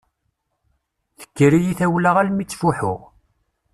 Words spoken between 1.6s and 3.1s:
tawla almi ttfuḥuɣ.